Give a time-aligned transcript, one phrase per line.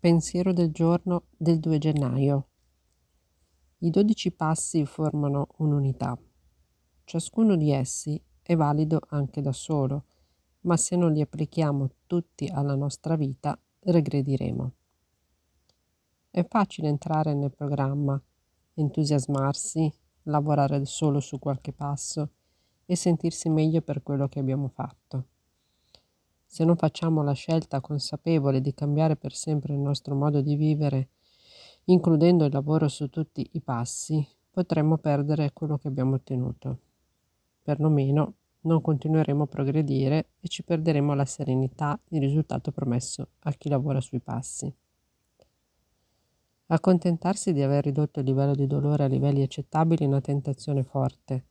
[0.00, 2.46] Pensiero del giorno del 2 gennaio.
[3.78, 6.16] I dodici passi formano un'unità.
[7.02, 10.04] Ciascuno di essi è valido anche da solo,
[10.60, 14.72] ma se non li applichiamo tutti alla nostra vita, regrediremo.
[16.30, 18.22] È facile entrare nel programma,
[18.74, 22.30] entusiasmarsi, lavorare solo su qualche passo
[22.86, 25.26] e sentirsi meglio per quello che abbiamo fatto.
[26.50, 31.10] Se non facciamo la scelta consapevole di cambiare per sempre il nostro modo di vivere,
[31.84, 36.78] includendo il lavoro su tutti i passi, potremmo perdere quello che abbiamo ottenuto.
[37.62, 43.68] Perlomeno non continueremo a progredire e ci perderemo la serenità, il risultato promesso a chi
[43.68, 44.74] lavora sui passi.
[46.68, 51.44] Accontentarsi di aver ridotto il livello di dolore a livelli accettabili è una tentazione forte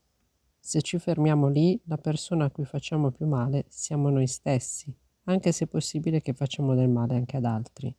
[0.67, 4.93] se ci fermiamo lì, la persona a cui facciamo più male siamo noi stessi,
[5.23, 7.95] anche se è possibile che facciamo del male anche ad altri.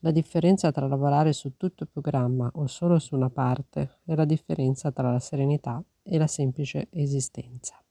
[0.00, 4.26] La differenza tra lavorare su tutto il programma o solo su una parte è la
[4.26, 7.82] differenza tra la serenità e la semplice esistenza.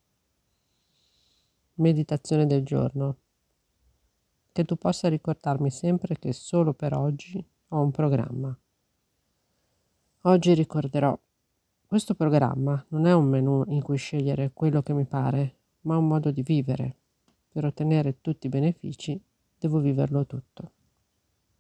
[1.77, 3.17] Meditazione del giorno.
[4.51, 8.55] Che tu possa ricordarmi sempre che solo per oggi ho un programma.
[10.21, 11.19] Oggi ricorderò
[11.95, 16.05] questo programma non è un menu in cui scegliere quello che mi pare, ma un
[16.05, 16.97] modo di vivere.
[17.49, 19.17] Per ottenere tutti i benefici
[19.57, 20.71] devo viverlo tutto.